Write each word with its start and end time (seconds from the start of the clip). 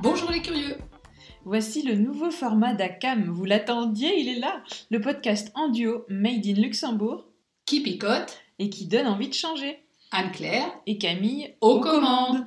Bonjour 0.00 0.30
les 0.30 0.42
curieux 0.42 0.76
Voici 1.44 1.82
le 1.82 1.96
nouveau 1.96 2.30
format 2.30 2.74
d'ACAM. 2.74 3.24
Vous 3.24 3.44
l'attendiez, 3.44 4.20
il 4.20 4.28
est 4.28 4.38
là. 4.38 4.62
Le 4.90 5.00
podcast 5.00 5.50
en 5.56 5.70
duo 5.70 6.04
Made 6.08 6.46
in 6.46 6.54
Luxembourg 6.54 7.24
Qui 7.66 7.80
picote 7.80 8.40
et 8.60 8.70
qui 8.70 8.86
donne 8.86 9.08
envie 9.08 9.28
de 9.28 9.34
changer. 9.34 9.87
Anne-Claire 10.10 10.72
Et 10.86 10.98
Camille 10.98 11.54
aux 11.60 11.80
commandes 11.80 12.46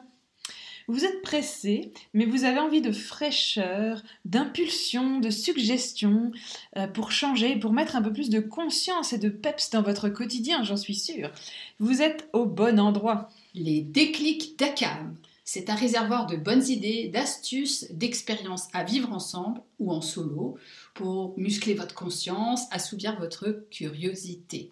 Vous 0.88 1.06
êtes 1.06 1.22
pressé, 1.22 1.92
mais 2.14 2.26
vous 2.26 2.44
avez 2.44 2.60
envie 2.60 2.82
de 2.82 2.92
fraîcheur, 2.92 4.02
d'impulsion, 4.26 5.20
de 5.20 5.30
suggestion 5.30 6.32
euh, 6.78 6.88
pour 6.88 7.12
changer, 7.12 7.56
pour 7.58 7.72
mettre 7.72 7.96
un 7.96 8.02
peu 8.02 8.12
plus 8.12 8.30
de 8.30 8.40
conscience 8.40 9.14
et 9.14 9.20
de 9.20 9.30
peps 9.30 9.70
dans 9.70 9.84
votre 9.84 10.10
quotidien, 10.10 10.64
j'en 10.64 10.78
suis 10.78 10.96
sûre. 10.96 11.32
Vous 11.80 12.02
êtes 12.02 12.28
au 12.34 12.46
bon 12.46 12.80
endroit. 12.80 13.30
Les 13.54 13.82
déclics 13.82 14.58
d'ACAM. 14.58 15.16
C'est 15.44 15.70
un 15.70 15.76
réservoir 15.76 16.28
de 16.28 16.38
bonnes 16.38 16.66
idées, 16.68 17.10
d'astuces, 17.10 17.92
d'expériences 17.92 18.70
à 18.74 18.84
vivre 18.84 19.12
ensemble 19.12 19.62
ou 19.80 19.92
en 19.92 20.02
solo 20.02 20.56
pour 20.94 21.38
muscler 21.38 21.74
votre 21.74 21.94
conscience, 21.94 22.64
assouvir 22.72 23.20
votre 23.20 23.66
curiosité. 23.70 24.72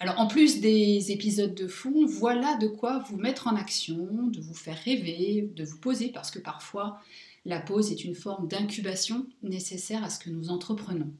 Alors 0.00 0.20
en 0.20 0.28
plus 0.28 0.60
des 0.60 1.10
épisodes 1.10 1.54
de 1.54 1.66
fond, 1.66 2.06
voilà 2.06 2.56
de 2.56 2.68
quoi 2.68 3.00
vous 3.00 3.16
mettre 3.16 3.48
en 3.48 3.56
action, 3.56 4.28
de 4.28 4.40
vous 4.40 4.54
faire 4.54 4.78
rêver, 4.84 5.50
de 5.56 5.64
vous 5.64 5.78
poser, 5.78 6.10
parce 6.10 6.30
que 6.30 6.38
parfois 6.38 7.00
la 7.44 7.60
pause 7.60 7.90
est 7.90 8.04
une 8.04 8.14
forme 8.14 8.46
d'incubation 8.46 9.26
nécessaire 9.42 10.04
à 10.04 10.10
ce 10.10 10.20
que 10.20 10.30
nous 10.30 10.50
entreprenons. 10.50 11.12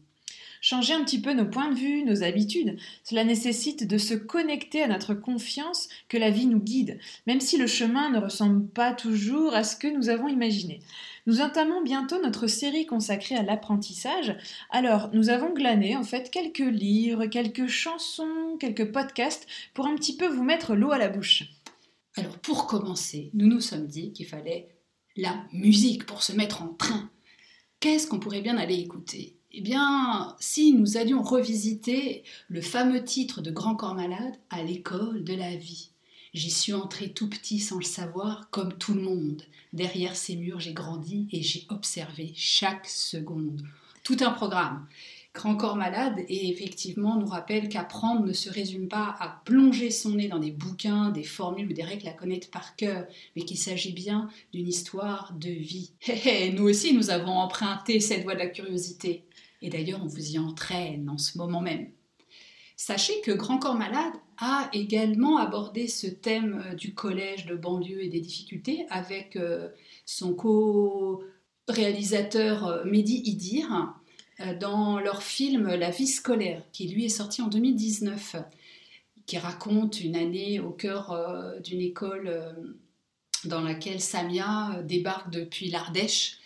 Changer 0.61 0.95
un 0.95 1.05
petit 1.05 1.21
peu 1.21 1.33
nos 1.33 1.47
points 1.47 1.71
de 1.71 1.79
vue, 1.79 2.05
nos 2.05 2.23
habitudes, 2.23 2.79
cela 3.05 3.25
nécessite 3.25 3.87
de 3.87 3.99
se 3.99 4.15
connecter 4.15 4.83
à 4.83 4.89
notre 4.89 5.15
confiance 5.15 5.89
que 6.09 6.17
la 6.17 6.31
vie 6.31 6.47
nous 6.47 6.61
guide, 6.61 6.99
même 7.27 7.41
si 7.41 7.57
le 7.57 7.67
chemin 7.67 8.11
ne 8.11 8.19
ressemble 8.19 8.67
pas 8.69 8.93
toujours 8.93 9.55
à 9.55 9.65
ce 9.65 9.77
que 9.77 9.89
nous 9.89 10.09
avons 10.09 10.29
imaginé. 10.29 10.81
Nous 11.27 11.41
entamons 11.41 11.83
bientôt 11.83 12.21
notre 12.23 12.47
série 12.47 12.87
consacrée 12.87 13.37
à 13.37 13.43
l'apprentissage. 13.43 14.37
Alors, 14.71 15.11
nous 15.13 15.29
avons 15.29 15.53
glané 15.53 15.97
en 15.97 16.03
fait 16.03 16.31
quelques 16.31 16.59
livres, 16.59 17.27
quelques 17.27 17.67
chansons, 17.67 18.57
quelques 18.59 18.91
podcasts 18.91 19.47
pour 19.75 19.87
un 19.87 19.95
petit 19.95 20.17
peu 20.17 20.27
vous 20.27 20.45
mettre 20.45 20.75
l'eau 20.75 20.91
à 20.91 20.99
la 20.99 21.09
bouche. 21.09 21.45
Alors 22.17 22.39
pour 22.39 22.67
commencer, 22.67 23.31
nous 23.35 23.47
nous 23.47 23.61
sommes 23.61 23.87
dit 23.87 24.13
qu'il 24.13 24.27
fallait 24.27 24.69
la 25.17 25.45
musique 25.53 26.07
pour 26.07 26.23
se 26.23 26.33
mettre 26.33 26.63
en 26.63 26.69
train. 26.69 27.11
Qu'est-ce 27.81 28.09
qu'on 28.09 28.19
pourrait 28.19 28.41
bien 28.41 28.57
aller 28.57 28.77
écouter? 28.77 29.38
Eh 29.51 29.63
bien, 29.63 30.37
si 30.41 30.75
nous 30.75 30.99
allions 30.99 31.23
revisiter 31.23 32.23
le 32.49 32.61
fameux 32.61 33.03
titre 33.03 33.41
de 33.41 33.51
Grand 33.51 33.75
Corps 33.75 33.95
Malade 33.95 34.35
à 34.51 34.63
l'école 34.63 35.25
de 35.25 35.35
la 35.35 35.57
vie. 35.57 35.89
J'y 36.35 36.51
suis 36.51 36.75
entré 36.75 37.13
tout 37.13 37.31
petit 37.31 37.59
sans 37.59 37.79
le 37.79 37.85
savoir, 37.85 38.51
comme 38.51 38.75
tout 38.75 38.93
le 38.93 39.01
monde. 39.01 39.43
Derrière 39.73 40.17
ces 40.17 40.37
murs, 40.37 40.61
j'ai 40.61 40.75
grandi 40.75 41.29
et 41.33 41.43
j'ai 41.43 41.65
observé 41.71 42.35
chaque 42.37 42.87
seconde. 42.87 43.63
Tout 44.05 44.19
un 44.21 44.33
programme. 44.33 44.87
Grand 45.33 45.57
corps 45.57 45.77
malade 45.77 46.19
et 46.29 46.51
effectivement 46.51 47.17
nous 47.17 47.27
rappelle 47.27 47.71
qu'apprendre 47.71 48.27
ne 48.27 48.33
se 48.35 48.51
résume 48.51 48.89
pas 48.89 49.17
à 49.19 49.41
plonger 49.47 49.91
son 49.91 50.17
nez 50.17 50.29
dans 50.29 50.41
des 50.41 50.51
bouquins, 50.51 51.11
des 51.11 51.23
formules 51.23 51.71
ou 51.71 51.75
des 51.75 51.85
règles 51.85 52.09
à 52.09 52.13
connaître 52.13 52.51
par 52.51 52.77
cœur, 52.77 53.07
mais 53.35 53.43
qu'il 53.43 53.59
s'agit 53.59 53.93
bien 53.93 54.29
d'une 54.53 54.69
histoire 54.69 55.33
de 55.39 55.51
vie. 55.51 55.93
Hé 56.07 56.49
hé, 56.49 56.53
nous 56.53 56.65
aussi 56.65 56.93
nous 56.93 57.11
avons 57.11 57.33
emprunté 57.33 58.01
cette 58.01 58.25
voie 58.25 58.35
de 58.35 58.41
la 58.41 58.49
curiosité. 58.49 59.25
Et 59.63 59.71
d'ailleurs 59.71 60.01
on 60.03 60.07
vous 60.07 60.35
y 60.35 60.39
entraîne 60.39 61.09
en 61.09 61.19
ce 61.19 61.39
moment 61.39 61.61
même. 61.61 61.89
Sachez 62.81 63.21
que 63.23 63.33
Grand 63.33 63.59
Corps 63.59 63.75
Malade 63.75 64.13
a 64.37 64.71
également 64.73 65.39
abordé 65.39 65.89
ce 65.89 66.07
thème 66.07 66.63
euh, 66.65 66.75
du 66.75 66.95
collège 66.95 67.47
de 67.47 67.57
banlieue 67.57 68.05
et 68.05 68.09
des 68.09 68.21
difficultés 68.21 68.87
avec 68.89 69.35
euh, 69.35 69.71
son 70.07 70.33
co-réalisateur 70.33 72.67
euh, 72.67 72.85
Mehdi 72.85 73.21
Idir 73.25 73.97
dans 74.61 75.01
leur 75.01 75.25
film 75.25 75.67
La 75.67 75.91
vie 75.91 76.07
scolaire, 76.07 76.63
qui 76.71 76.87
lui 76.87 77.05
est 77.05 77.09
sorti 77.09 77.43
en 77.43 77.49
2019, 77.49 78.37
qui 79.27 79.37
raconte 79.37 80.01
une 80.01 80.15
année 80.15 80.61
au 80.61 80.71
cœur 80.71 81.57
d'une 81.65 81.81
école 81.81 82.55
dans 83.47 83.63
laquelle 83.63 84.01
Samia 84.01 84.81
débarque 84.85 85.31
depuis 85.31 85.71
l'Ardèche 85.71 86.39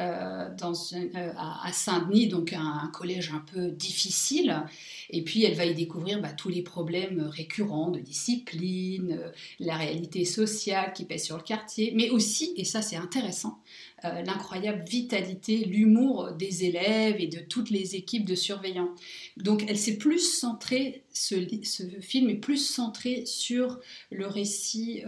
euh, 0.00 0.48
euh, 0.48 1.32
à 1.38 1.72
Saint-Denis, 1.72 2.26
donc 2.26 2.52
un, 2.52 2.90
collège 2.92 3.30
un 3.32 3.44
peu 3.52 3.70
difficile. 3.70 4.64
Et 5.10 5.22
puis 5.22 5.44
elle 5.44 5.54
va 5.54 5.64
y 5.64 5.74
découvrir 5.74 6.20
bah, 6.20 6.32
tous 6.32 6.48
les 6.48 6.62
problèmes 6.62 7.20
récurrents 7.20 7.90
de 7.90 8.00
discipline, 8.00 9.16
euh, 9.18 9.30
la 9.60 9.76
réalité 9.76 10.24
sociale 10.24 10.92
qui 10.92 11.04
pèse 11.04 11.24
sur 11.24 11.36
le 11.36 11.42
quartier, 11.44 11.92
mais 11.94 12.10
aussi, 12.10 12.52
et 12.56 12.64
ça 12.64 12.82
c'est 12.82 12.96
intéressant, 12.96 13.60
l'incroyable 14.02 14.84
vitalité, 14.84 15.64
l'humour 15.64 16.32
des 16.32 16.64
élèves 16.64 17.16
et 17.18 17.26
de 17.26 17.40
toutes 17.40 17.70
les 17.70 17.96
équipes 17.96 18.24
de 18.24 18.36
surveillants. 18.36 18.90
Donc 19.36 19.64
elle 19.68 19.78
s'est 19.78 19.96
plus 19.96 20.20
centrée, 20.20 21.02
ce, 21.12 21.34
ce, 21.64 21.82
film 22.00 22.30
est 22.30 22.36
plus 22.36 22.58
centré 22.58 23.24
sur 23.26 23.80
le 24.10 24.26
récit 24.28 25.02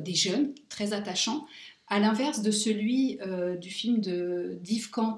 des 0.00 0.14
jeunes, 0.14 0.52
très 0.68 0.92
attachant, 0.92 1.46
à 1.92 1.98
l'inverse 1.98 2.40
de 2.40 2.50
celui 2.50 3.18
euh, 3.20 3.54
du 3.54 3.68
film 3.68 4.00
de, 4.00 4.58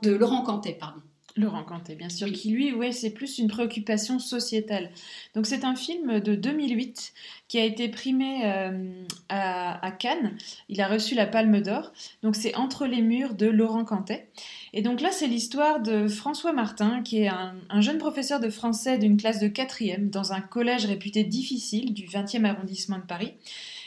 de 0.03 0.11
Laurent 0.11 0.43
Cantet. 0.43 0.77
Pardon. 0.79 1.01
Laurent 1.37 1.63
Cantet, 1.63 1.95
bien 1.95 2.09
sûr, 2.09 2.31
qui 2.33 2.51
lui, 2.51 2.73
ouais, 2.73 2.91
c'est 2.91 3.11
plus 3.11 3.39
une 3.39 3.47
préoccupation 3.47 4.19
sociétale. 4.19 4.91
Donc 5.37 5.47
c'est 5.47 5.65
un 5.65 5.77
film 5.77 6.19
de 6.19 6.35
2008 6.35 7.13
qui 7.47 7.59
a 7.59 7.65
été 7.65 7.89
primé 7.89 8.43
euh, 8.45 9.05
à, 9.29 9.91
Cannes. 9.93 10.37
Il 10.69 10.81
a 10.81 10.89
reçu 10.89 11.15
la 11.15 11.27
Palme 11.27 11.61
d'Or. 11.61 11.93
Donc 12.25 12.35
c'est 12.35 12.57
Entre 12.57 12.87
les 12.87 13.03
murs 13.03 13.35
de 13.35 13.47
Laurent 13.47 13.85
Cantet. 13.85 14.29
Et 14.73 14.83
donc 14.83 15.01
là, 15.01 15.11
c'est 15.13 15.29
l'histoire 15.29 15.81
de 15.81 16.09
François 16.09 16.53
Martin, 16.53 17.03
qui 17.03 17.23
est 17.23 17.29
un, 17.29 17.55
un 17.69 17.81
jeune 17.81 17.99
professeur 17.99 18.41
de 18.41 18.51
français 18.51 18.99
d'une 18.99 19.17
classe 19.17 19.39
de 19.39 19.49
quatrième 19.49 20.11
dans 20.11 20.33
un 20.33 20.41
collège 20.41 20.87
réputé 20.87 21.23
difficile 21.23 21.95
du 21.95 22.07
20e 22.07 22.45
arrondissement 22.45 22.99
de 22.99 23.05
Paris 23.05 23.35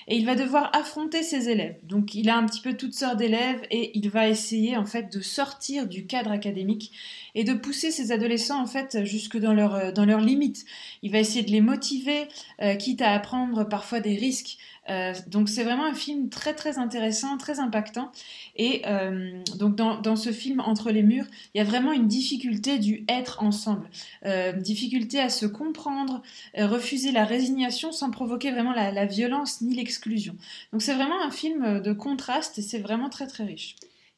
et 0.07 0.15
il 0.15 0.25
va 0.25 0.35
devoir 0.35 0.69
affronter 0.73 1.21
ses 1.21 1.49
élèves. 1.49 1.75
Donc 1.83 2.15
il 2.15 2.29
a 2.29 2.37
un 2.37 2.45
petit 2.45 2.61
peu 2.61 2.73
toutes 2.73 2.93
sortes 2.93 3.17
d'élèves 3.17 3.61
et 3.71 3.91
il 3.97 4.09
va 4.09 4.27
essayer 4.27 4.77
en 4.77 4.85
fait 4.85 5.11
de 5.13 5.21
sortir 5.21 5.87
du 5.87 6.05
cadre 6.05 6.31
académique 6.31 6.91
et 7.35 7.43
de 7.43 7.53
pousser 7.53 7.91
ses 7.91 8.11
adolescents 8.11 8.61
en 8.61 8.67
fait 8.67 9.03
jusque 9.03 9.37
dans 9.37 9.53
leurs 9.53 9.75
euh, 9.75 10.05
leurs 10.05 10.21
limites. 10.21 10.65
Il 11.03 11.11
va 11.11 11.19
essayer 11.19 11.43
de 11.43 11.51
les 11.51 11.61
motiver, 11.61 12.27
euh, 12.61 12.75
quitte 12.75 13.01
à 13.01 13.11
apprendre 13.11 13.65
parfois 13.65 13.99
des 13.99 14.15
risques. 14.15 14.57
Euh, 14.89 15.13
donc 15.27 15.49
c'est 15.49 15.63
vraiment 15.63 15.85
un 15.85 15.93
film 15.93 16.29
très 16.29 16.53
très 16.53 16.77
intéressant, 16.77 17.37
très 17.37 17.59
impactant. 17.59 18.11
Et 18.55 18.83
euh, 18.85 19.43
donc 19.57 19.75
dans, 19.75 20.15
ce 20.15 20.31
film 20.31 20.59
Entre 20.61 20.91
les 20.91 21.03
murs, 21.03 21.25
il 21.53 21.57
y 21.57 21.61
a 21.61 21.63
vraiment 21.63 21.91
une 21.91 22.07
difficulté 22.07 22.79
du 22.79 23.05
être 23.07 23.43
ensemble, 23.43 23.89
euh, 24.25 24.51
difficulté 24.53 25.19
à 25.19 25.29
se 25.29 25.45
comprendre, 25.45 26.21
refuser 26.57 27.11
la 27.11 27.25
résignation 27.25 27.91
sans 27.91 28.09
provoquer 28.09 28.51
vraiment 28.51 28.73
la, 28.73 29.05
violence 29.05 29.61
ni 29.61 29.75
l'exclusion. 29.75 30.35
Donc 30.71 30.81
c'est 30.81 30.93
vraiment 30.93 31.21
un 31.21 31.31
film 31.31 31.81
de 31.81 31.93
contraste 31.93 32.57
et 32.59 32.61
c'est 32.61 32.79
vraiment 32.79 33.09
très 33.09 33.27
très 33.27 33.43
riche. 33.43 33.75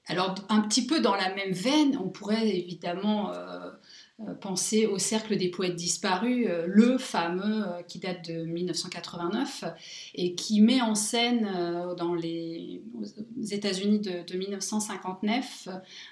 Alors 0.09 0.33
un 0.49 0.61
petit 0.61 0.87
peu 0.87 1.01
dans 1.01 1.15
la 1.15 1.33
même 1.35 1.51
veine, 1.51 1.97
on 2.03 2.09
pourrait 2.09 2.49
évidemment 2.49 3.31
euh, 3.31 3.69
penser 4.41 4.85
au 4.85 4.97
Cercle 4.97 5.37
des 5.37 5.49
poètes 5.49 5.75
disparus, 5.75 6.45
euh, 6.49 6.65
le 6.67 6.97
fameux 6.97 7.63
euh, 7.63 7.81
qui 7.83 7.99
date 7.99 8.29
de 8.29 8.43
1989 8.43 9.63
et 10.15 10.35
qui 10.35 10.61
met 10.61 10.81
en 10.81 10.95
scène 10.95 11.49
dans 11.97 12.13
les 12.13 12.81
États-Unis 13.51 13.99
de, 13.99 14.37
1959 14.37 15.69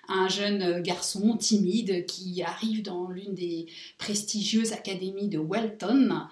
un 0.08 0.28
jeune 0.28 0.82
garçon 0.82 1.36
timide 1.38 2.06
qui 2.06 2.42
arrive 2.44 2.82
dans 2.82 3.10
l'une 3.10 3.34
des 3.34 3.68
prestigieuses 3.98 4.74
académies 4.74 5.30
de 5.30 5.38
Welton, 5.40 6.28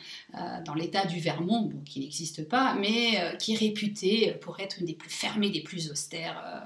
dans 0.66 0.74
l'État 0.74 1.06
du 1.06 1.19
Vermont, 1.19 1.72
qui 1.86 2.00
n'existe 2.00 2.48
pas, 2.48 2.75
mais 2.75 3.36
qui 3.39 3.54
est 3.54 3.57
réputé 3.57 4.33
pour 4.42 4.60
être 4.60 4.80
une 4.80 4.86
des 4.86 4.94
plus 4.94 5.10
fermées, 5.10 5.50
des 5.50 5.63
plus 5.63 5.92
austères 5.92 6.66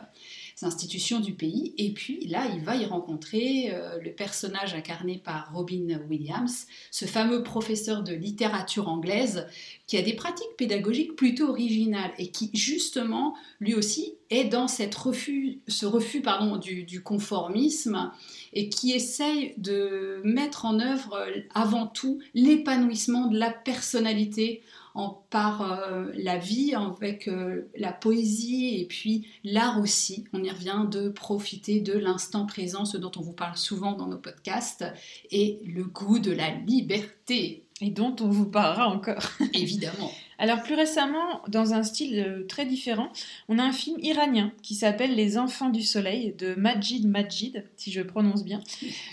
institutions 0.64 1.20
du 1.20 1.34
pays. 1.34 1.74
Et 1.78 1.94
puis 1.94 2.26
là, 2.28 2.46
il 2.54 2.62
va 2.62 2.76
y 2.76 2.86
rencontrer 2.86 3.72
euh, 3.72 3.98
le 4.04 4.12
personnage 4.12 4.74
incarné 4.74 5.18
par 5.18 5.52
Robin 5.54 6.00
Williams, 6.10 6.68
ce 6.92 7.06
fameux 7.06 7.44
professeur 7.44 8.04
de 8.04 8.14
littérature 8.14 8.88
anglaise 8.88 9.48
qui 9.88 9.98
a 9.98 10.02
des 10.02 10.14
pratiques 10.14 10.56
pédagogiques 10.58 11.16
plutôt 11.16 11.50
originales 11.50 12.12
et 12.18 12.32
qui 12.32 12.52
justement, 12.54 13.36
lui 13.60 13.74
aussi, 13.74 14.16
est 14.30 14.46
dans 14.46 14.68
refus, 14.96 15.60
ce 15.68 15.86
refus 15.86 16.22
pardon, 16.22 16.58
du, 16.58 16.84
du 16.84 17.02
conformisme 17.02 18.12
et 18.54 18.70
qui 18.70 18.92
essaye 18.92 19.54
de 19.58 20.22
mettre 20.24 20.66
en 20.66 20.80
œuvre 20.80 21.26
avant 21.54 21.88
tout 21.88 22.20
l'épanouissement 22.34 23.28
de 23.28 23.38
la 23.38 23.52
personnalité 23.52 24.62
en, 25.00 25.24
par 25.30 25.80
la 26.14 26.38
vie, 26.38 26.74
avec 26.76 27.30
la 27.78 27.92
poésie 27.92 28.80
et 28.80 28.86
puis 28.86 29.28
l'art 29.44 29.80
aussi. 29.80 30.26
On 30.34 30.44
y 30.44 30.50
revient 30.50 30.86
de 30.90 31.10
profiter 31.10 31.80
de 31.80 31.94
l'instant 31.94 32.46
présent, 32.46 32.86
ce 32.86 32.98
dont 32.98 33.12
on 33.18 33.22
vous 33.22 33.34
parle 33.34 33.58
souvent 33.58 33.94
dans 33.94 34.08
nos 34.08 34.18
podcasts, 34.18 34.86
et 35.32 35.60
le 35.66 35.84
goût 35.84 36.20
de 36.20 36.32
la 36.32 36.50
liberté. 36.52 37.66
Et 37.82 37.92
dont 37.92 38.16
on 38.20 38.28
vous 38.28 38.50
parlera 38.50 38.90
encore. 38.90 39.32
Évidemment. 39.54 40.12
Alors 40.40 40.64
plus 40.64 40.76
récemment, 40.76 41.42
dans 41.50 41.74
un 41.74 41.84
style 41.84 42.18
euh, 42.18 42.48
très 42.48 42.66
différent, 42.66 43.10
on 43.50 43.60
a 43.60 43.64
un 43.64 43.74
film 43.74 43.98
iranien 44.02 44.54
qui 44.64 44.74
s'appelle 44.74 45.14
Les 45.14 45.38
Enfants 45.38 45.70
du 45.70 45.84
Soleil 45.84 46.34
de 46.38 46.56
Majid 46.56 47.06
Majid, 47.06 47.66
si 47.76 47.92
je 47.92 48.02
prononce 48.02 48.46
bien, 48.46 48.62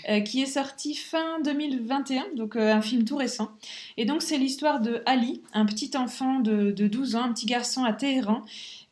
euh, 0.09 0.21
qui 0.21 0.41
est 0.41 0.45
sorti 0.45 0.95
fin 0.95 1.41
2021, 1.43 2.27
donc 2.37 2.55
euh, 2.55 2.73
un 2.73 2.81
film 2.81 3.03
tout 3.03 3.17
récent. 3.17 3.51
Et 3.97 4.05
donc 4.05 4.21
c'est 4.21 4.37
l'histoire 4.37 4.79
de 4.79 5.03
Ali, 5.05 5.41
un 5.53 5.65
petit 5.65 5.91
enfant 5.97 6.39
de, 6.39 6.71
de 6.71 6.87
12 6.87 7.15
ans, 7.17 7.23
un 7.23 7.33
petit 7.33 7.45
garçon 7.45 7.83
à 7.83 7.91
Téhéran, 7.91 8.43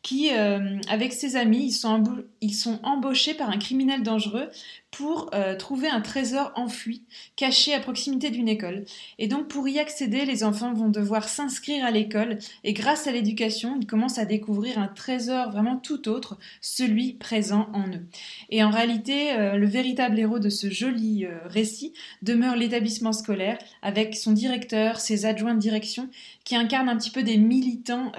qui, 0.02 0.30
avec 0.30 1.12
ses 1.12 1.34
amis, 1.34 1.64
ils 1.66 1.72
sont, 1.72 2.04
ils 2.40 2.54
sont 2.54 2.78
embauchés 2.84 3.34
par 3.34 3.50
un 3.50 3.58
criminel 3.58 4.04
dangereux 4.04 4.48
pour 4.96 5.28
euh, 5.34 5.54
trouver 5.56 5.88
un 5.88 6.00
trésor 6.00 6.52
enfoui, 6.54 7.02
caché 7.36 7.74
à 7.74 7.80
proximité 7.80 8.30
d'une 8.30 8.48
école. 8.48 8.86
Et 9.18 9.28
donc 9.28 9.46
pour 9.46 9.68
y 9.68 9.78
accéder, 9.78 10.24
les 10.24 10.42
enfants 10.42 10.72
vont 10.72 10.88
devoir 10.88 11.28
s'inscrire 11.28 11.84
à 11.84 11.90
l'école 11.90 12.38
et 12.64 12.72
grâce 12.72 13.06
à 13.06 13.12
l'éducation, 13.12 13.76
ils 13.78 13.86
commencent 13.86 14.18
à 14.18 14.24
découvrir 14.24 14.78
un 14.78 14.88
trésor 14.88 15.50
vraiment 15.50 15.76
tout 15.76 16.08
autre, 16.08 16.38
celui 16.62 17.12
présent 17.12 17.68
en 17.74 17.88
eux. 17.88 18.06
Et 18.48 18.64
en 18.64 18.70
réalité, 18.70 19.32
euh, 19.32 19.56
le 19.56 19.66
véritable 19.66 20.18
héros 20.18 20.38
de 20.38 20.48
ce 20.48 20.70
joli 20.70 21.26
euh, 21.26 21.36
récit 21.44 21.92
demeure 22.22 22.56
l'établissement 22.56 23.12
scolaire 23.12 23.58
avec 23.82 24.16
son 24.16 24.32
directeur, 24.32 25.00
ses 25.00 25.26
adjoints 25.26 25.54
de 25.54 25.60
direction 25.60 26.08
qui 26.44 26.56
incarnent 26.56 26.88
un 26.88 26.96
petit 26.96 27.10
peu 27.10 27.22
des 27.22 27.36
militants 27.36 28.12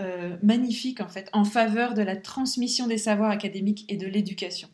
magnifiques 0.44 1.02
en 1.02 1.08
fait 1.08 1.30
en 1.34 1.46
faveur 1.46 1.94
de 1.94 2.02
la 2.02 2.16
transmission 2.16 2.86
des 2.86 2.98
savoirs 2.98 3.32
académiques 3.32 3.86
et 3.88 3.96
de 3.96 4.06
l'éducation. 4.06 4.68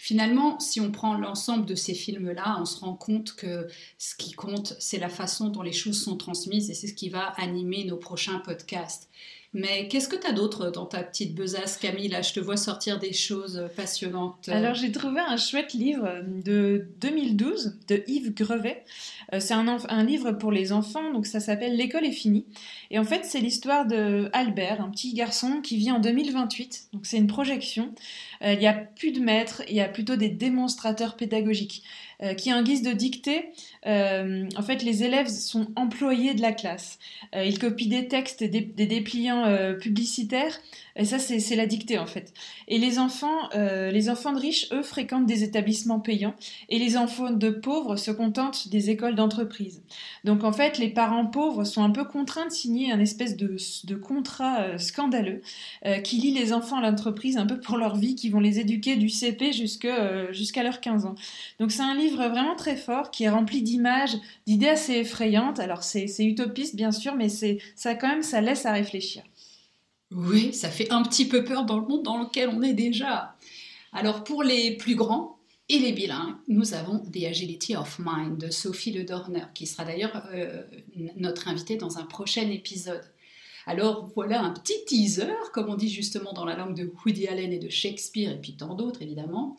Finalement, 0.00 0.60
si 0.60 0.80
on 0.80 0.92
prend 0.92 1.14
l'ensemble 1.14 1.66
de 1.66 1.74
ces 1.74 1.92
films-là, 1.92 2.56
on 2.60 2.64
se 2.64 2.78
rend 2.78 2.94
compte 2.94 3.34
que 3.34 3.66
ce 3.98 4.14
qui 4.14 4.30
compte, 4.30 4.76
c'est 4.78 4.98
la 4.98 5.08
façon 5.08 5.48
dont 5.48 5.62
les 5.62 5.72
choses 5.72 6.00
sont 6.00 6.16
transmises 6.16 6.70
et 6.70 6.74
c'est 6.74 6.86
ce 6.86 6.94
qui 6.94 7.08
va 7.08 7.32
animer 7.36 7.84
nos 7.84 7.96
prochains 7.96 8.38
podcasts. 8.38 9.10
Mais 9.54 9.88
qu'est-ce 9.88 10.08
que 10.08 10.16
tu 10.16 10.26
as 10.26 10.32
d'autre 10.32 10.70
dans 10.70 10.84
ta 10.84 11.02
petite 11.02 11.34
besace, 11.34 11.78
Camille 11.78 12.08
Là, 12.08 12.20
je 12.20 12.34
te 12.34 12.38
vois 12.38 12.58
sortir 12.58 12.98
des 12.98 13.14
choses 13.14 13.68
passionnantes. 13.76 14.48
Alors, 14.50 14.74
j'ai 14.74 14.92
trouvé 14.92 15.20
un 15.20 15.38
chouette 15.38 15.72
livre 15.72 16.22
de 16.44 16.86
2012 17.00 17.78
de 17.88 18.04
Yves 18.06 18.34
Grevet. 18.34 18.84
Euh, 19.32 19.40
c'est 19.40 19.54
un, 19.54 19.66
un, 19.66 20.04
livre 20.04 20.32
pour 20.32 20.52
les 20.52 20.70
enfants, 20.70 21.12
donc 21.12 21.26
ça 21.26 21.40
s'appelle 21.40 21.76
L'école 21.76 22.04
est 22.04 22.12
finie. 22.12 22.44
Et 22.90 22.98
en 22.98 23.04
fait, 23.04 23.24
c'est 23.24 23.40
l'histoire 23.40 23.86
de 23.86 24.28
Albert, 24.34 24.82
un 24.82 24.90
petit 24.90 25.14
garçon 25.14 25.60
qui 25.62 25.78
vit 25.78 25.90
en 25.90 25.98
2028. 25.98 26.88
Donc, 26.92 27.06
c'est 27.06 27.16
une 27.16 27.26
projection. 27.26 27.94
Euh, 28.42 28.52
il 28.52 28.58
n'y 28.58 28.66
a 28.66 28.74
plus 28.74 29.12
de 29.12 29.20
maîtres, 29.20 29.62
il 29.68 29.74
y 29.74 29.80
a 29.80 29.88
plutôt 29.88 30.16
des 30.16 30.28
démonstrateurs 30.28 31.16
pédagogiques. 31.16 31.84
Euh, 32.24 32.34
qui, 32.34 32.52
en 32.52 32.64
guise 32.64 32.82
de 32.82 32.90
dictée, 32.90 33.50
euh, 33.86 34.44
en 34.56 34.62
fait, 34.62 34.82
les 34.82 35.04
élèves 35.04 35.28
sont 35.28 35.68
employés 35.76 36.34
de 36.34 36.42
la 36.42 36.50
classe. 36.50 36.98
Euh, 37.36 37.44
ils 37.44 37.60
copient 37.60 37.88
des 37.88 38.08
textes, 38.08 38.42
des, 38.42 38.60
des 38.60 38.86
dépliants 38.86 39.44
publicitaires, 39.80 40.58
et 40.96 41.04
ça, 41.04 41.20
c'est 41.20 41.54
la 41.54 41.66
dictée 41.66 41.96
en 41.96 42.06
fait. 42.06 42.32
Et 42.66 42.78
les 42.78 42.98
enfants, 42.98 43.48
les 43.54 44.10
enfants 44.10 44.32
de 44.32 44.40
riches, 44.40 44.66
eux, 44.72 44.82
fréquentent 44.82 45.26
des 45.26 45.44
établissements 45.44 46.00
payants, 46.00 46.34
et 46.68 46.78
les 46.78 46.96
enfants 46.96 47.30
de 47.30 47.50
pauvres 47.50 47.94
se 47.94 48.10
contentent 48.10 48.68
des 48.68 48.90
écoles 48.90 49.14
d'entreprise. 49.14 49.82
Donc 50.24 50.42
en 50.42 50.52
fait, 50.52 50.78
les 50.78 50.88
parents 50.88 51.26
pauvres 51.26 51.62
sont 51.62 51.84
un 51.84 51.90
peu 51.90 52.04
contraints 52.04 52.46
de 52.46 52.52
signer 52.52 52.90
un 52.90 52.98
espèce 52.98 53.36
de, 53.36 53.56
de 53.84 53.94
contrat 53.94 54.76
scandaleux 54.78 55.42
qui 56.02 56.16
lie 56.16 56.32
les 56.32 56.52
enfants 56.52 56.78
à 56.78 56.82
l'entreprise 56.82 57.36
un 57.36 57.46
peu 57.46 57.60
pour 57.60 57.76
leur 57.76 57.94
vie, 57.94 58.16
qui 58.16 58.28
vont 58.28 58.40
les 58.40 58.58
éduquer 58.58 58.96
du 58.96 59.08
CP 59.08 59.52
jusqu'à 59.52 60.62
leurs 60.62 60.80
15 60.80 61.06
ans. 61.06 61.14
Donc 61.60 61.70
c'est 61.70 61.82
un 61.82 61.94
livre 61.94 62.07
vraiment 62.08 62.56
très 62.56 62.76
fort 62.76 63.10
qui 63.10 63.24
est 63.24 63.28
rempli 63.28 63.62
d'images, 63.62 64.16
d'idées 64.46 64.68
assez 64.68 64.94
effrayantes. 64.94 65.60
Alors 65.60 65.82
c'est 65.82 66.08
utopiste 66.20 66.76
bien 66.76 66.92
sûr, 66.92 67.14
mais 67.14 67.28
ça 67.28 67.94
quand 67.94 68.08
même 68.08 68.22
ça 68.22 68.40
laisse 68.40 68.66
à 68.66 68.72
réfléchir. 68.72 69.22
Oui, 70.10 70.54
ça 70.54 70.70
fait 70.70 70.90
un 70.90 71.02
petit 71.02 71.28
peu 71.28 71.44
peur 71.44 71.64
dans 71.64 71.78
le 71.78 71.86
monde 71.86 72.02
dans 72.02 72.18
lequel 72.18 72.48
on 72.48 72.62
est 72.62 72.72
déjà. 72.72 73.36
Alors 73.92 74.24
pour 74.24 74.42
les 74.42 74.76
plus 74.76 74.94
grands 74.94 75.38
et 75.68 75.78
les 75.78 75.92
bilingues, 75.92 76.34
nous 76.48 76.72
avons 76.72 76.98
The 76.98 77.24
Agility 77.24 77.76
of 77.76 77.98
Mind 78.02 78.38
de 78.38 78.50
Sophie 78.50 78.92
Le 78.92 79.04
Dorner, 79.04 79.44
qui 79.54 79.66
sera 79.66 79.84
d'ailleurs 79.84 80.26
euh, 80.32 80.62
notre 81.16 81.48
invitée 81.48 81.76
dans 81.76 81.98
un 81.98 82.04
prochain 82.04 82.48
épisode. 82.50 83.04
Alors 83.66 84.10
voilà 84.14 84.40
un 84.40 84.50
petit 84.50 84.82
teaser, 84.86 85.34
comme 85.52 85.68
on 85.68 85.74
dit 85.74 85.90
justement 85.90 86.32
dans 86.32 86.46
la 86.46 86.56
langue 86.56 86.74
de 86.74 86.90
Woody 87.04 87.28
Allen 87.28 87.52
et 87.52 87.58
de 87.58 87.68
Shakespeare, 87.68 88.30
et 88.30 88.40
puis 88.40 88.56
tant 88.56 88.74
d'autres 88.74 89.02
évidemment. 89.02 89.58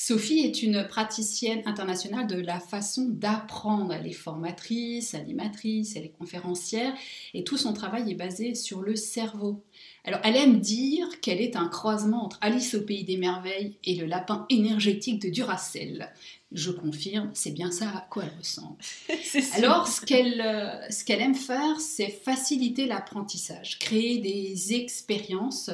Sophie 0.00 0.38
est 0.38 0.62
une 0.62 0.86
praticienne 0.86 1.60
internationale 1.66 2.28
de 2.28 2.40
la 2.40 2.60
façon 2.60 3.08
d'apprendre. 3.08 3.92
Elle 3.92 4.06
est 4.06 4.12
formatrice, 4.12 5.12
animatrice, 5.14 5.96
elle 5.96 6.04
est 6.04 6.14
conférencière 6.16 6.94
et 7.34 7.42
tout 7.42 7.56
son 7.56 7.72
travail 7.72 8.08
est 8.08 8.14
basé 8.14 8.54
sur 8.54 8.80
le 8.80 8.94
cerveau. 8.94 9.64
Alors, 10.04 10.20
elle 10.22 10.36
aime 10.36 10.60
dire 10.60 11.20
qu'elle 11.20 11.40
est 11.40 11.56
un 11.56 11.66
croisement 11.66 12.24
entre 12.24 12.38
Alice 12.42 12.76
au 12.76 12.82
pays 12.82 13.02
des 13.02 13.16
merveilles 13.16 13.76
et 13.82 13.96
le 13.96 14.06
lapin 14.06 14.46
énergétique 14.50 15.20
de 15.20 15.30
Duracell. 15.30 16.12
Je 16.50 16.70
confirme, 16.70 17.30
c'est 17.34 17.50
bien 17.50 17.70
ça 17.70 17.88
à 17.90 18.06
quoi 18.08 18.24
elle 18.24 18.38
ressemble. 18.38 18.78
Alors, 19.54 19.86
ce 19.86 20.00
qu'elle 20.00 20.40
euh, 20.40 20.88
qu'elle 21.04 21.20
aime 21.20 21.34
faire, 21.34 21.78
c'est 21.78 22.08
faciliter 22.08 22.86
l'apprentissage, 22.86 23.78
créer 23.78 24.18
des 24.18 24.72
expériences, 24.72 25.70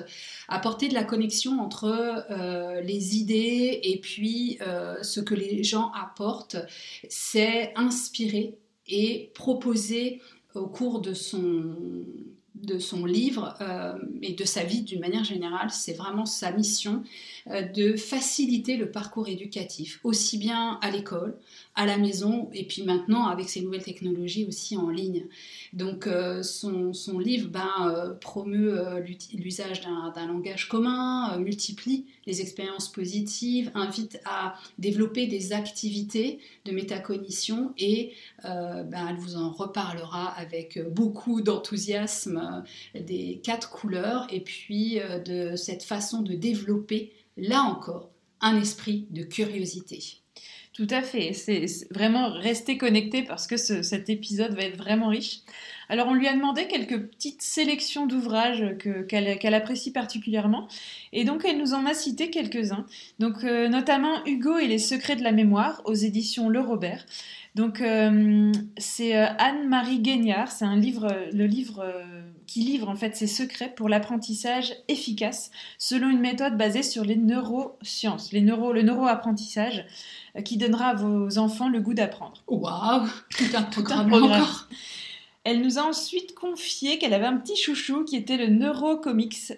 apporter 0.49 0.89
de 0.89 0.95
la 0.95 1.05
connexion 1.05 1.61
entre 1.61 2.27
euh, 2.31 2.81
les 2.81 3.17
idées 3.17 3.81
et 3.85 4.01
puis 4.01 4.59
euh, 4.63 5.01
ce 5.03 5.21
que 5.21 5.35
les 5.35 5.63
gens 5.63 5.93
apportent. 5.93 6.57
C'est 7.09 7.73
inspirer 7.77 8.59
et 8.89 9.31
proposer 9.35 10.21
au 10.57 10.67
cours 10.67 11.01
de 11.01 11.15
son 11.15 11.77
de 12.67 12.79
son 12.79 13.05
livre 13.05 13.55
euh, 13.61 13.95
et 14.23 14.33
de 14.33 14.45
sa 14.45 14.65
vie 14.65 14.83
d'une 14.83 15.01
manière 15.01 15.25
générale, 15.25 15.71
c'est 15.71 15.93
vraiment 15.93 16.27
sa 16.27 16.51
mission 16.53 17.03
euh, 17.51 17.63
de 17.63 17.97
faciliter 17.97 18.77
le 18.77 18.91
parcours 18.91 19.29
éducatif, 19.29 20.01
aussi 20.05 20.39
bien 20.39 20.79
à 20.83 20.91
l'école, 20.91 21.37
à 21.75 21.87
la 21.87 21.99
maison 21.99 22.51
et 22.53 22.67
puis 22.67 22.83
maintenant 22.83 23.27
avec 23.27 23.49
ces 23.49 23.63
nouvelles 23.63 23.83
technologies 23.83 24.47
aussi 24.47 24.77
en 24.77 24.91
ligne. 24.91 25.27
Donc 25.73 26.07
euh, 26.07 26.43
son, 26.43 26.93
son, 26.93 27.19
livre 27.19 27.49
ben, 27.49 28.17
promeut 28.21 29.03
l'usage 29.33 29.81
d'un 29.83 30.27
langage 30.27 30.69
commun, 30.69 31.37
multiplie 31.39 32.07
les 32.27 32.41
expériences 32.41 32.91
positives, 32.91 33.71
invite 33.75 34.21
à 34.25 34.55
développer 34.79 35.27
des 35.27 35.53
activités 35.53 36.39
de 36.65 36.73
métacognition 36.73 37.73
et 37.79 38.13
ben, 38.43 39.09
elle 39.09 39.17
vous 39.17 39.37
en 39.37 39.51
reparlera 39.51 40.29
avec 40.29 40.79
beaucoup 40.91 41.41
d'enthousiasme 41.41 42.65
euh, 42.95 43.01
des 43.01 43.41
quatre 43.43 43.71
couleurs 43.71 44.27
et 44.31 44.41
puis 44.41 45.01
euh, 45.01 45.19
de 45.19 45.57
cette 45.57 45.83
façon 45.83 46.23
de 46.23 46.35
développer, 46.35 47.13
là 47.37 47.63
encore, 47.63 48.11
un 48.41 48.61
esprit 48.61 49.07
de 49.11 49.23
curiosité. 49.23 50.24
Tout 50.75 50.89
à 50.91 51.03
fait, 51.03 51.33
c'est 51.33 51.67
vraiment 51.93 52.33
rester 52.33 52.77
connecté 52.77 53.23
parce 53.23 53.47
que 53.47 53.57
cet 53.57 54.11
épisode 54.11 54.57
va 54.57 54.63
être 54.63 54.77
vraiment 54.77 55.07
riche. 55.07 55.43
Alors 55.89 56.09
on 56.09 56.15
lui 56.15 56.27
a 56.27 56.35
demandé 56.35 56.67
quelques 56.67 57.01
petites 57.01 57.43
sélections 57.43 58.07
d'ouvrages 58.07 58.77
qu'elle 59.09 59.55
apprécie 59.55 59.93
particulièrement 59.93 60.67
et 61.13 61.25
donc 61.25 61.45
elle 61.45 61.59
nous 61.59 61.75
en 61.75 61.87
a 61.87 61.95
cité 61.95 62.29
quelques-uns. 62.29 62.87
Donc 63.21 63.45
euh, 63.45 63.69
notamment 63.69 64.27
Hugo 64.27 64.59
et 64.59 64.67
les 64.67 64.81
secrets 64.81 65.15
de 65.15 65.23
la 65.23 65.31
mémoire 65.31 65.81
aux 65.85 65.95
éditions 65.95 66.49
Le 66.49 66.59
Robert. 66.59 67.07
Donc 67.55 67.81
euh, 67.81 68.51
c'est 68.77 69.17
euh, 69.17 69.27
Anne-Marie 69.39 70.01
Guignard, 70.01 70.51
c'est 70.51 70.65
un 70.65 70.77
livre, 70.77 71.07
le 71.33 71.47
livre 71.47 71.85
qui 72.49 72.63
livre 72.63 72.89
en 72.89 72.97
fait 72.97 73.15
ses 73.15 73.29
secrets 73.29 73.73
pour 73.75 73.89
l'apprentissage 73.89 74.75
efficace 74.89 75.53
selon 75.79 76.09
une 76.09 76.21
méthode 76.21 76.57
basée 76.57 76.83
sur 76.83 77.05
les 77.05 77.17
neurosciences, 77.17 78.33
les 78.33 78.41
neuro, 78.41 78.73
le 78.73 78.83
neuroapprentissage 78.83 79.85
qui 80.45 80.57
donnera 80.57 80.89
à 80.89 80.95
vos 80.95 81.39
enfants 81.39 81.69
le 81.69 81.81
goût 81.81 81.95
d'apprendre. 81.95 82.43
Waouh, 82.49 83.07
tout 83.37 83.45
un 83.55 83.63
programme 83.63 84.13
encore. 84.13 84.69
Elle 85.45 85.61
nous 85.61 85.79
a 85.79 85.83
ensuite 85.83 86.35
confié 86.35 86.99
qu'elle 86.99 87.13
avait 87.13 87.27
un 87.27 87.37
petit 87.37 87.57
chouchou 87.57 88.05
qui 88.05 88.17
était 88.17 88.39
le 88.39 88.47
Neurocomics, 88.47 89.53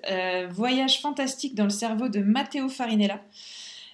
voyage 0.51 1.01
fantastique 1.01 1.55
dans 1.55 1.65
le 1.65 1.71
cerveau 1.71 2.09
de 2.09 2.19
Matteo 2.21 2.69
Farinella. 2.69 3.21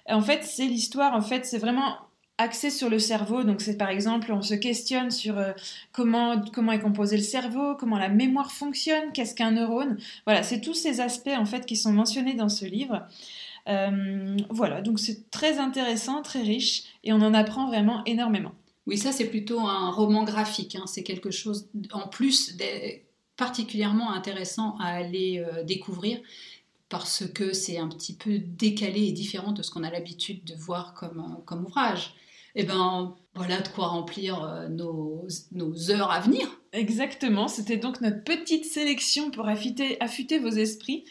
En 0.09 0.21
fait, 0.21 0.43
c'est 0.43 0.65
l'histoire, 0.65 1.13
en 1.13 1.21
fait, 1.21 1.45
c'est 1.45 1.59
vraiment 1.59 1.97
axé 2.37 2.69
sur 2.69 2.89
le 2.89 2.99
cerveau. 2.99 3.43
Donc 3.43 3.61
c'est 3.61 3.77
par 3.77 3.89
exemple, 3.89 4.31
on 4.31 4.41
se 4.41 4.53
questionne 4.53 5.11
sur 5.11 5.37
euh, 5.37 5.51
comment, 5.91 6.41
comment 6.53 6.71
est 6.71 6.79
composé 6.79 7.17
le 7.17 7.23
cerveau, 7.23 7.75
comment 7.75 7.97
la 7.97 8.09
mémoire 8.09 8.51
fonctionne, 8.51 9.11
qu'est-ce 9.13 9.35
qu'un 9.35 9.51
neurone. 9.51 9.97
Voilà, 10.25 10.43
c'est 10.43 10.61
tous 10.61 10.73
ces 10.73 10.99
aspects 10.99 11.35
en 11.35 11.45
fait 11.45 11.65
qui 11.65 11.75
sont 11.75 11.91
mentionnés 11.91 12.33
dans 12.33 12.49
ce 12.49 12.65
livre. 12.65 13.03
Euh, 13.69 14.37
voilà, 14.49 14.81
donc 14.81 14.99
c'est 14.99 15.29
très 15.31 15.57
intéressant, 15.57 16.21
très 16.21 16.41
riche 16.41 16.83
et 17.03 17.13
on 17.13 17.21
en 17.21 17.33
apprend 17.33 17.67
vraiment 17.67 18.03
énormément. 18.05 18.53
Oui, 18.85 18.97
ça 18.97 19.11
c'est 19.11 19.29
plutôt 19.29 19.61
un 19.61 19.89
roman 19.91 20.23
graphique. 20.23 20.75
Hein. 20.75 20.85
C'est 20.85 21.03
quelque 21.03 21.31
chose 21.31 21.69
en 21.93 22.07
plus 22.07 22.57
particulièrement 23.37 24.11
intéressant 24.11 24.75
à 24.79 24.87
aller 24.87 25.43
découvrir 25.65 26.19
parce 26.89 27.25
que 27.33 27.53
c'est 27.53 27.77
un 27.77 27.87
petit 27.87 28.13
peu 28.13 28.37
décalé 28.39 29.07
et 29.07 29.11
différent 29.13 29.53
de 29.53 29.63
ce 29.63 29.71
qu'on 29.71 29.83
a 29.83 29.89
l'habitude 29.89 30.43
de 30.43 30.53
voir 30.55 30.93
comme, 30.93 31.39
comme 31.45 31.65
ouvrage. 31.65 32.13
Eh 32.55 32.63
ben 32.63 33.15
voilà 33.35 33.61
de 33.61 33.67
quoi 33.67 33.87
remplir 33.87 34.67
nos, 34.69 35.27
nos 35.51 35.91
heures 35.91 36.11
à 36.11 36.19
venir. 36.19 36.47
Exactement, 36.73 37.47
c'était 37.47 37.77
donc 37.77 38.01
notre 38.01 38.23
petite 38.23 38.65
sélection 38.65 39.29
pour 39.29 39.47
affûter, 39.47 39.99
vos 40.39 40.49
esprits. 40.49 41.05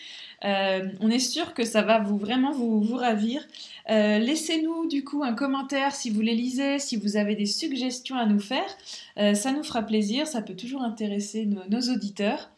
Euh, 0.45 0.89
on 0.99 1.09
est 1.09 1.21
sûr 1.21 1.55
que 1.55 1.65
ça 1.65 1.83
va 1.83 2.01
vous 2.01 2.19
vraiment 2.19 2.51
vous, 2.51 2.97
ravir. 2.97 3.47
Euh, 3.89 4.19
laissez-nous 4.19 4.89
du 4.89 5.05
coup 5.05 5.23
un 5.23 5.35
commentaire 5.35 5.95
si 5.95 6.11
vous 6.11 6.21
les 6.21 6.35
lisez, 6.35 6.81
si 6.81 6.97
vous 6.97 7.17
avez 7.17 7.37
des 7.37 7.47
suggestions 7.47 8.17
à 8.17 8.27
nous 8.27 8.41
faire. 8.41 8.67
Euh, 9.19 9.35
ça 9.35 9.53
nous 9.53 9.63
fera 9.63 9.83
plaisir, 9.83 10.27
ça 10.27 10.43
peut 10.43 10.57
toujours 10.57 10.83
intéresser 10.83 11.47
nos, 11.47 11.81
auditeurs. 11.93 12.51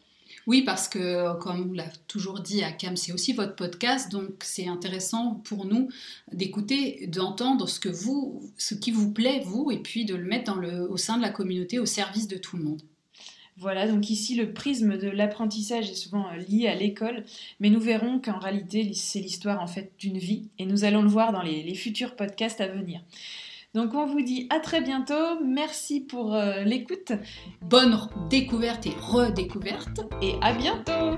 Oui, 0.47 0.61
parce 0.61 0.87
que, 0.87 1.37
comme 1.39 1.71
on 1.71 1.73
l'a 1.73 1.89
toujours 2.07 2.39
dit 2.39 2.63
à 2.63 2.71
Cam, 2.71 2.95
c'est 2.95 3.11
aussi 3.11 3.33
votre 3.33 3.55
podcast, 3.55 4.11
donc 4.11 4.43
c'est 4.43 4.67
intéressant 4.67 5.41
pour 5.43 5.65
nous 5.65 5.89
d'écouter, 6.31 7.07
d'entendre 7.07 7.67
ce 7.67 7.79
ce 8.57 8.75
qui 8.75 8.91
vous 8.91 9.11
plaît, 9.11 9.41
vous, 9.45 9.71
et 9.71 9.77
puis 9.77 10.05
de 10.05 10.15
le 10.15 10.25
mettre 10.25 10.53
au 10.89 10.97
sein 10.97 11.17
de 11.17 11.21
la 11.21 11.29
communauté, 11.29 11.79
au 11.79 11.85
service 11.85 12.27
de 12.27 12.37
tout 12.37 12.57
le 12.57 12.63
monde. 12.63 12.81
Voilà, 13.57 13.87
donc 13.87 14.09
ici 14.09 14.35
le 14.35 14.51
prisme 14.51 14.97
de 14.97 15.07
l'apprentissage 15.07 15.89
est 15.89 15.95
souvent 15.95 16.27
euh, 16.27 16.37
lié 16.49 16.67
à 16.67 16.75
l'école, 16.75 17.23
mais 17.61 17.69
nous 17.69 17.79
verrons 17.79 18.19
qu'en 18.19 18.37
réalité 18.37 18.93
c'est 18.93 19.19
l'histoire 19.19 19.61
en 19.61 19.67
fait 19.67 19.93
d'une 19.97 20.17
vie, 20.17 20.49
et 20.59 20.65
nous 20.65 20.83
allons 20.83 21.01
le 21.01 21.07
voir 21.07 21.31
dans 21.31 21.41
les, 21.41 21.73
futurs 21.73 22.17
podcasts 22.17 22.59
à 22.59 22.67
venir. 22.67 23.01
Donc 23.75 23.93
on 23.93 24.05
vous 24.05 24.21
dit 24.21 24.47
à 24.49 24.61
très 24.61 24.79
bientôt, 24.79 25.41
merci 25.43 25.99
pour 25.99 26.33
euh, 26.33 26.63
l'écoute. 26.63 27.11
Bonne 27.61 27.99
découverte 28.29 28.85
et 28.85 28.93
redécouverte. 29.01 29.99
Et 30.21 30.35
à 30.41 30.53
bientôt 30.53 31.17